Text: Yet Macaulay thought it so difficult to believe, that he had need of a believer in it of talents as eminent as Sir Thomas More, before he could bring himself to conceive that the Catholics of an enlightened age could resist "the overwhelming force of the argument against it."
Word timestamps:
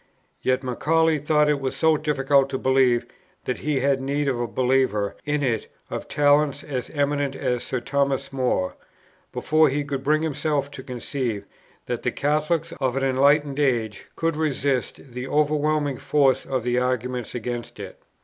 Yet 0.41 0.63
Macaulay 0.63 1.19
thought 1.19 1.47
it 1.47 1.73
so 1.73 1.95
difficult 1.95 2.49
to 2.49 2.57
believe, 2.57 3.05
that 3.45 3.59
he 3.59 3.81
had 3.81 4.01
need 4.01 4.27
of 4.27 4.39
a 4.39 4.47
believer 4.47 5.15
in 5.25 5.43
it 5.43 5.67
of 5.91 6.07
talents 6.07 6.63
as 6.63 6.89
eminent 6.89 7.35
as 7.35 7.61
Sir 7.63 7.81
Thomas 7.81 8.33
More, 8.33 8.75
before 9.31 9.69
he 9.69 9.83
could 9.83 10.03
bring 10.03 10.23
himself 10.23 10.71
to 10.71 10.81
conceive 10.81 11.45
that 11.85 12.01
the 12.01 12.11
Catholics 12.11 12.73
of 12.81 12.97
an 12.97 13.03
enlightened 13.03 13.59
age 13.59 14.07
could 14.15 14.35
resist 14.35 14.95
"the 15.11 15.27
overwhelming 15.27 15.97
force 15.97 16.47
of 16.47 16.63
the 16.63 16.79
argument 16.79 17.35
against 17.35 17.79
it." 17.79 18.01